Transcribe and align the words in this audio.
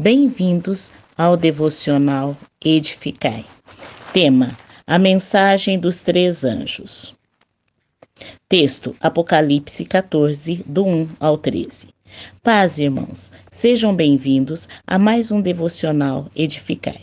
Bem-vindos 0.00 0.92
ao 1.16 1.36
devocional 1.36 2.36
Edificai. 2.64 3.44
Tema: 4.12 4.56
A 4.86 4.96
mensagem 4.96 5.76
dos 5.76 6.04
três 6.04 6.44
anjos. 6.44 7.16
Texto: 8.48 8.94
Apocalipse 9.00 9.84
14, 9.84 10.62
do 10.64 10.86
1 10.86 11.08
ao 11.18 11.36
13. 11.36 11.88
Paz, 12.44 12.78
irmãos. 12.78 13.32
Sejam 13.50 13.92
bem-vindos 13.92 14.68
a 14.86 15.00
mais 15.00 15.32
um 15.32 15.40
devocional 15.40 16.30
Edificai. 16.32 17.00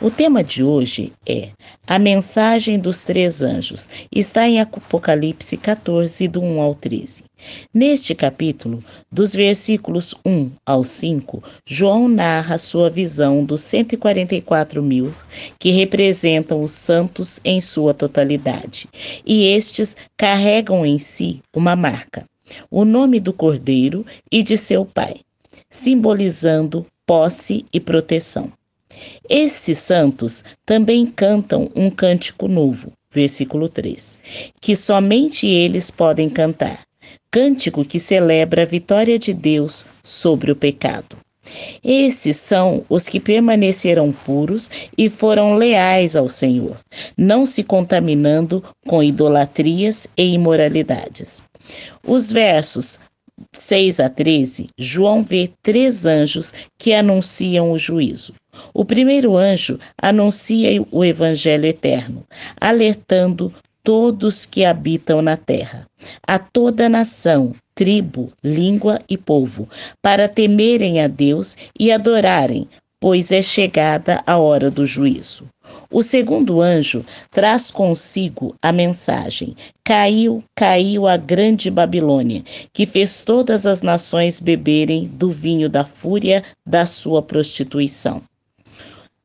O 0.00 0.10
tema 0.10 0.42
de 0.42 0.62
hoje 0.62 1.12
é 1.26 1.50
a 1.86 1.98
mensagem 1.98 2.78
dos 2.78 3.02
três 3.02 3.42
anjos. 3.42 3.88
Está 4.10 4.48
em 4.48 4.60
Apocalipse 4.60 5.56
14, 5.56 6.28
do 6.28 6.40
1 6.40 6.60
ao 6.60 6.74
13. 6.74 7.24
Neste 7.72 8.14
capítulo, 8.14 8.82
dos 9.12 9.34
versículos 9.34 10.14
1 10.24 10.50
ao 10.64 10.82
5, 10.82 11.42
João 11.64 12.08
narra 12.08 12.58
sua 12.58 12.88
visão 12.88 13.44
dos 13.44 13.60
144 13.60 14.82
mil 14.82 15.14
que 15.58 15.70
representam 15.70 16.62
os 16.62 16.72
santos 16.72 17.38
em 17.44 17.60
sua 17.60 17.92
totalidade, 17.92 18.88
e 19.24 19.46
estes 19.48 19.96
carregam 20.16 20.84
em 20.84 20.98
si 20.98 21.42
uma 21.54 21.76
marca, 21.76 22.24
o 22.70 22.84
nome 22.84 23.20
do 23.20 23.32
Cordeiro 23.32 24.04
e 24.32 24.42
de 24.42 24.56
seu 24.56 24.84
Pai, 24.84 25.16
simbolizando 25.68 26.86
posse 27.06 27.64
e 27.72 27.78
proteção. 27.78 28.50
Esses 29.28 29.78
santos 29.78 30.44
também 30.64 31.06
cantam 31.06 31.70
um 31.74 31.90
cântico 31.90 32.48
novo, 32.48 32.92
versículo 33.10 33.68
3, 33.68 34.18
que 34.60 34.76
somente 34.76 35.46
eles 35.46 35.90
podem 35.90 36.28
cantar. 36.28 36.80
Cântico 37.30 37.84
que 37.84 37.98
celebra 37.98 38.62
a 38.62 38.66
vitória 38.66 39.18
de 39.18 39.32
Deus 39.32 39.84
sobre 40.02 40.50
o 40.50 40.56
pecado. 40.56 41.16
Esses 41.82 42.36
são 42.36 42.84
os 42.88 43.08
que 43.08 43.20
permaneceram 43.20 44.10
puros 44.12 44.70
e 44.98 45.08
foram 45.08 45.54
leais 45.54 46.16
ao 46.16 46.28
Senhor, 46.28 46.76
não 47.16 47.46
se 47.46 47.62
contaminando 47.62 48.62
com 48.86 49.02
idolatrias 49.02 50.06
e 50.16 50.34
imoralidades. 50.34 51.42
Os 52.04 52.32
versos 52.32 52.98
6 53.52 54.00
a 54.00 54.08
13, 54.08 54.68
João 54.78 55.22
vê 55.22 55.50
três 55.62 56.06
anjos 56.06 56.54
que 56.78 56.94
anunciam 56.94 57.72
o 57.72 57.78
juízo. 57.78 58.34
O 58.72 58.84
primeiro 58.84 59.36
anjo 59.36 59.78
anuncia 60.00 60.70
o 60.90 61.04
evangelho 61.04 61.66
eterno, 61.66 62.24
alertando 62.60 63.52
todos 63.82 64.46
que 64.46 64.64
habitam 64.64 65.20
na 65.22 65.36
terra, 65.36 65.86
a 66.26 66.38
toda 66.38 66.88
nação, 66.88 67.54
tribo, 67.74 68.32
língua 68.42 68.98
e 69.08 69.16
povo, 69.16 69.68
para 70.00 70.28
temerem 70.28 71.02
a 71.02 71.06
Deus 71.06 71.56
e 71.78 71.92
adorarem, 71.92 72.66
pois 73.00 73.30
é 73.30 73.42
chegada 73.42 74.22
a 74.26 74.38
hora 74.38 74.70
do 74.70 74.86
juízo. 74.86 75.46
O 75.90 76.02
segundo 76.02 76.60
anjo 76.60 77.04
traz 77.30 77.70
consigo 77.70 78.54
a 78.62 78.72
mensagem: 78.72 79.56
Caiu, 79.84 80.42
caiu 80.54 81.06
a 81.06 81.16
grande 81.16 81.70
Babilônia, 81.70 82.42
que 82.72 82.86
fez 82.86 83.24
todas 83.24 83.66
as 83.66 83.82
nações 83.82 84.40
beberem 84.40 85.06
do 85.06 85.30
vinho 85.30 85.68
da 85.68 85.84
fúria 85.84 86.42
da 86.66 86.86
sua 86.86 87.22
prostituição. 87.22 88.22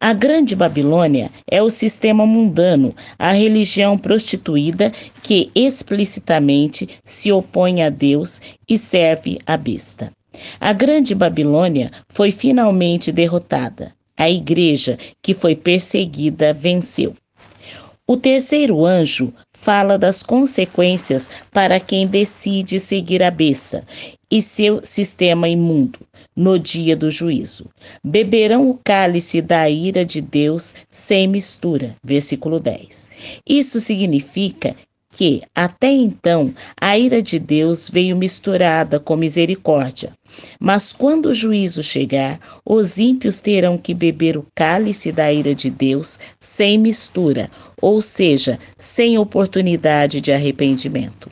A 0.00 0.12
Grande 0.12 0.54
Babilônia 0.54 1.30
é 1.50 1.62
o 1.62 1.70
sistema 1.70 2.26
mundano, 2.26 2.94
a 3.18 3.32
religião 3.32 3.96
prostituída 3.96 4.92
que 5.22 5.50
explicitamente 5.54 6.86
se 7.06 7.32
opõe 7.32 7.82
a 7.82 7.88
Deus 7.88 8.38
e 8.68 8.76
serve 8.76 9.38
a 9.46 9.56
besta. 9.56 10.12
A 10.60 10.72
Grande 10.72 11.14
Babilônia 11.14 11.90
foi 12.08 12.30
finalmente 12.30 13.12
derrotada. 13.12 13.92
A 14.16 14.30
igreja, 14.30 14.96
que 15.22 15.34
foi 15.34 15.56
perseguida, 15.56 16.52
venceu. 16.52 17.14
O 18.06 18.18
terceiro 18.18 18.84
anjo 18.84 19.32
fala 19.50 19.96
das 19.96 20.22
consequências 20.22 21.30
para 21.50 21.80
quem 21.80 22.06
decide 22.06 22.78
seguir 22.78 23.22
a 23.22 23.30
besta 23.30 23.82
e 24.30 24.42
seu 24.42 24.80
sistema 24.84 25.48
imundo 25.48 26.00
no 26.36 26.58
dia 26.58 26.94
do 26.94 27.10
juízo. 27.10 27.70
Beberão 28.04 28.68
o 28.68 28.78
cálice 28.84 29.40
da 29.40 29.70
ira 29.70 30.04
de 30.04 30.20
Deus 30.20 30.74
sem 30.90 31.26
mistura. 31.26 31.96
Versículo 32.04 32.60
10. 32.60 33.08
Isso 33.48 33.80
significa 33.80 34.76
que, 35.16 35.42
até 35.54 35.92
então, 35.92 36.52
a 36.76 36.98
ira 36.98 37.22
de 37.22 37.38
Deus 37.38 37.88
veio 37.88 38.16
misturada 38.16 38.98
com 38.98 39.14
misericórdia. 39.14 40.10
Mas 40.58 40.92
quando 40.92 41.26
o 41.26 41.34
juízo 41.34 41.84
chegar, 41.84 42.40
os 42.64 42.98
ímpios 42.98 43.40
terão 43.40 43.78
que 43.78 43.94
beber 43.94 44.36
o 44.36 44.44
cálice 44.54 45.12
da 45.12 45.32
ira 45.32 45.54
de 45.54 45.70
Deus 45.70 46.18
sem 46.40 46.76
mistura, 46.76 47.48
ou 47.80 48.00
seja, 48.00 48.58
sem 48.76 49.16
oportunidade 49.16 50.20
de 50.20 50.32
arrependimento. 50.32 51.30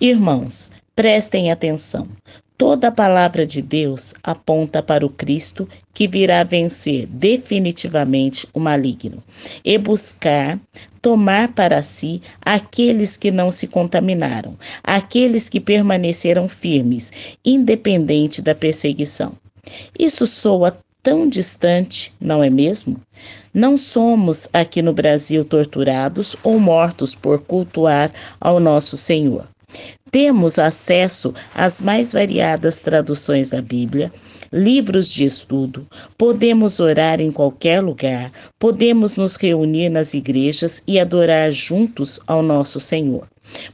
Irmãos, 0.00 0.72
prestem 0.96 1.52
atenção. 1.52 2.08
Toda 2.56 2.86
a 2.86 2.92
palavra 2.92 3.44
de 3.44 3.60
Deus 3.60 4.14
aponta 4.22 4.80
para 4.80 5.04
o 5.04 5.10
Cristo 5.10 5.68
que 5.92 6.06
virá 6.06 6.44
vencer 6.44 7.04
definitivamente 7.06 8.46
o 8.54 8.60
maligno 8.60 9.20
e 9.64 9.76
buscar 9.76 10.60
tomar 11.02 11.52
para 11.52 11.82
si 11.82 12.22
aqueles 12.40 13.16
que 13.16 13.32
não 13.32 13.50
se 13.50 13.66
contaminaram, 13.66 14.56
aqueles 14.84 15.48
que 15.48 15.58
permaneceram 15.58 16.48
firmes, 16.48 17.12
independente 17.44 18.40
da 18.40 18.54
perseguição. 18.54 19.32
Isso 19.98 20.24
soa 20.24 20.78
tão 21.02 21.28
distante, 21.28 22.14
não 22.20 22.42
é 22.42 22.48
mesmo? 22.48 23.00
Não 23.52 23.76
somos 23.76 24.48
aqui 24.52 24.80
no 24.80 24.92
Brasil 24.92 25.44
torturados 25.44 26.36
ou 26.42 26.60
mortos 26.60 27.16
por 27.16 27.42
cultuar 27.42 28.12
ao 28.40 28.60
nosso 28.60 28.96
Senhor. 28.96 29.44
Temos 30.10 30.58
acesso 30.58 31.34
às 31.54 31.80
mais 31.80 32.12
variadas 32.12 32.80
traduções 32.80 33.50
da 33.50 33.60
Bíblia, 33.60 34.12
livros 34.52 35.12
de 35.12 35.24
estudo, 35.24 35.86
podemos 36.16 36.78
orar 36.78 37.20
em 37.20 37.32
qualquer 37.32 37.80
lugar, 37.80 38.30
podemos 38.58 39.16
nos 39.16 39.34
reunir 39.34 39.88
nas 39.88 40.14
igrejas 40.14 40.82
e 40.86 41.00
adorar 41.00 41.50
juntos 41.50 42.20
ao 42.26 42.42
nosso 42.42 42.78
Senhor. 42.78 43.26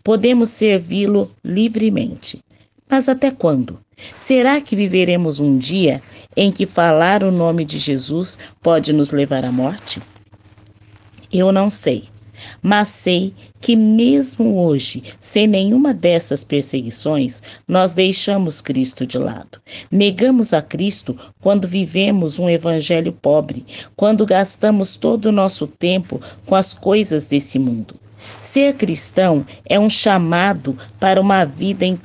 Podemos 0.03 0.49
servi-lo 0.49 1.29
livremente. 1.45 2.43
Mas 2.89 3.09
até 3.09 3.31
quando? 3.31 3.79
Será 4.17 4.61
que 4.61 4.75
viveremos 4.75 5.39
um 5.39 5.59
dia 5.59 6.03
em 6.37 6.51
que 6.51 6.65
falar 6.65 7.23
o 7.23 7.31
nome 7.31 7.65
de 7.65 7.79
Jesus 7.79 8.39
pode 8.63 8.93
nos 8.93 9.13
levar 9.13 9.45
à 9.45 9.53
morte? 9.53 10.01
Eu 11.33 11.53
não 11.53 11.71
sei. 11.71 12.05
Mas 12.63 12.89
sei 12.89 13.35
que, 13.61 13.77
mesmo 13.77 14.57
hoje, 14.57 15.03
sem 15.21 15.47
nenhuma 15.47 15.93
dessas 15.93 16.45
perseguições, 16.45 17.43
nós 17.67 17.95
deixamos 17.95 18.61
Cristo 18.61 19.07
de 19.07 19.19
lado. 19.19 19.61
Negamos 19.91 20.53
a 20.53 20.63
Cristo 20.63 21.17
quando 21.41 21.69
vivemos 21.69 22.39
um 22.39 22.49
evangelho 22.49 23.13
pobre, 23.13 23.67
quando 23.97 24.27
gastamos 24.27 24.97
todo 24.97 25.27
o 25.27 25.33
nosso 25.33 25.67
tempo 25.67 26.21
com 26.47 26.55
as 26.55 26.75
coisas 26.75 27.27
desse 27.27 27.59
mundo. 27.59 27.95
Ser 28.41 28.75
cristão 28.75 29.45
é 29.65 29.79
um 29.79 29.91
chamado 29.91 30.77
para 30.99 31.21
uma 31.21 31.45
vida 31.45 31.85
em 31.85 31.99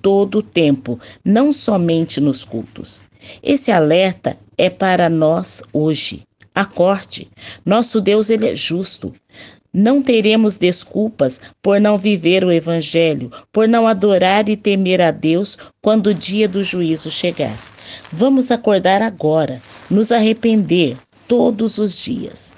todo 0.00 0.38
o 0.38 0.42
tempo, 0.42 0.98
não 1.24 1.52
somente 1.52 2.20
nos 2.20 2.44
cultos. 2.44 3.02
Esse 3.42 3.70
alerta 3.70 4.36
é 4.56 4.70
para 4.70 5.08
nós 5.08 5.62
hoje. 5.72 6.22
Acorde. 6.54 7.30
Nosso 7.64 8.00
Deus 8.00 8.28
ele 8.28 8.48
é 8.48 8.56
justo. 8.56 9.12
Não 9.72 10.02
teremos 10.02 10.56
desculpas 10.56 11.40
por 11.62 11.80
não 11.80 11.96
viver 11.96 12.44
o 12.44 12.50
Evangelho, 12.50 13.30
por 13.52 13.68
não 13.68 13.86
adorar 13.86 14.48
e 14.48 14.56
temer 14.56 15.00
a 15.00 15.12
Deus 15.12 15.56
quando 15.80 16.08
o 16.08 16.14
dia 16.14 16.48
do 16.48 16.64
juízo 16.64 17.10
chegar. 17.10 17.56
Vamos 18.12 18.50
acordar 18.50 19.00
agora, 19.00 19.62
nos 19.88 20.10
arrepender 20.10 20.96
todos 21.28 21.78
os 21.78 21.96
dias. 22.02 22.52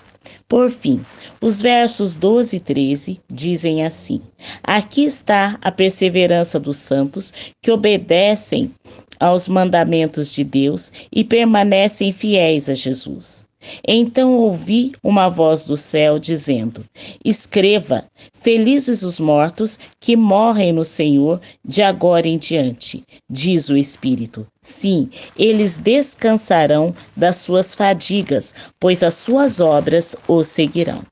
Por 0.49 0.71
fim, 0.71 1.05
os 1.41 1.61
versos 1.61 2.17
12 2.17 2.57
e 2.57 2.61
13 2.61 3.21
dizem 3.31 3.85
assim: 3.85 4.23
Aqui 4.63 5.05
está 5.05 5.59
a 5.61 5.71
perseverança 5.71 6.59
dos 6.59 6.79
santos 6.79 7.33
que 7.61 7.71
obedecem 7.71 8.75
aos 9.21 9.49
mandamentos 9.49 10.33
de 10.33 10.45
Deus 10.45 10.93
e 11.13 11.23
permanecem 11.25 12.13
fiéis 12.13 12.69
a 12.69 12.75
Jesus. 12.75 13.47
Então 13.87 14.35
ouvi 14.35 14.93
uma 15.03 15.29
voz 15.29 15.65
do 15.65 15.77
céu 15.77 16.19
dizendo: 16.19 16.85
Escreva: 17.25 18.05
Felizes 18.33 19.03
os 19.03 19.21
mortos 19.21 19.79
que 20.01 20.17
morrem 20.17 20.73
no 20.73 20.85
Senhor 20.85 21.41
de 21.65 21.83
agora 21.83 22.27
em 22.27 22.39
diante, 22.39 23.05
diz 23.31 23.69
o 23.69 23.77
Espírito. 23.77 24.47
Sim, 24.61 25.11
eles 25.37 25.77
descansarão 25.77 26.95
das 27.17 27.37
suas 27.37 27.75
fadigas, 27.75 28.55
pois 28.81 29.03
as 29.03 29.15
suas 29.15 29.61
obras 29.61 30.17
os 30.27 30.47
seguirão. 30.49 31.03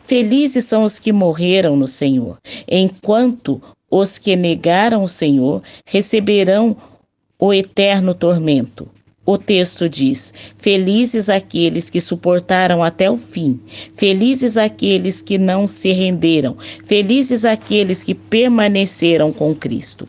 Felizes 0.00 0.64
são 0.64 0.82
os 0.82 0.98
que 0.98 1.12
morreram 1.12 1.76
no 1.76 1.86
Senhor, 1.86 2.38
enquanto 2.66 3.62
os 3.90 4.18
que 4.18 4.34
negaram 4.34 5.02
o 5.02 5.08
Senhor 5.08 5.62
receberão 5.86 6.76
o 7.38 7.54
eterno 7.54 8.14
tormento 8.14 8.88
o 9.30 9.36
texto 9.36 9.90
diz: 9.90 10.32
Felizes 10.56 11.28
aqueles 11.28 11.90
que 11.90 12.00
suportaram 12.00 12.82
até 12.82 13.10
o 13.10 13.16
fim, 13.18 13.60
felizes 13.94 14.56
aqueles 14.56 15.20
que 15.20 15.36
não 15.36 15.66
se 15.66 15.92
renderam, 15.92 16.56
felizes 16.86 17.44
aqueles 17.44 18.02
que 18.02 18.14
permaneceram 18.14 19.30
com 19.30 19.54
Cristo. 19.54 20.08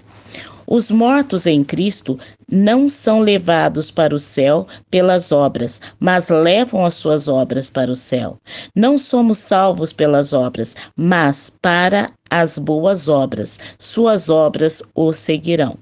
Os 0.65 0.89
mortos 0.89 1.45
em 1.45 1.65
Cristo 1.65 2.17
não 2.49 2.87
são 2.87 3.19
levados 3.19 3.91
para 3.91 4.15
o 4.15 4.19
céu 4.19 4.65
pelas 4.89 5.33
obras, 5.33 5.81
mas 5.99 6.29
levam 6.29 6.85
as 6.85 6.93
suas 6.93 7.27
obras 7.27 7.69
para 7.69 7.91
o 7.91 7.97
céu. 7.97 8.37
Não 8.73 8.97
somos 8.97 9.39
salvos 9.39 9.91
pelas 9.91 10.31
obras, 10.31 10.77
mas 10.95 11.51
para 11.61 12.09
as 12.29 12.57
boas 12.57 13.09
obras. 13.09 13.59
Suas 13.77 14.29
obras 14.29 14.81
o 14.95 15.11
seguirão. 15.11 15.77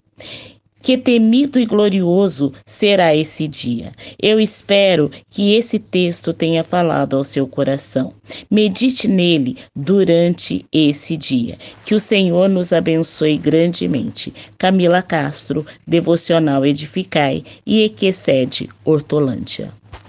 Que 0.81 0.97
temido 0.97 1.59
e 1.59 1.65
glorioso 1.65 2.53
será 2.65 3.15
esse 3.15 3.47
dia. 3.47 3.91
Eu 4.21 4.39
espero 4.39 5.11
que 5.29 5.53
esse 5.53 5.79
texto 5.79 6.31
tenha 6.33 6.63
falado 6.63 7.17
ao 7.17 7.23
seu 7.23 7.47
coração. 7.47 8.13
Medite 8.49 9.07
nele 9.07 9.57
durante 9.75 10.65
esse 10.71 11.17
dia. 11.17 11.57
Que 11.83 11.95
o 11.95 11.99
Senhor 11.99 12.47
nos 12.47 12.71
abençoe 12.71 13.37
grandemente. 13.37 14.33
Camila 14.57 15.01
Castro, 15.01 15.65
Devocional 15.85 16.65
Edificai 16.65 17.43
e 17.65 17.83
Equecede 17.83 18.69
Hortolândia. 18.85 19.73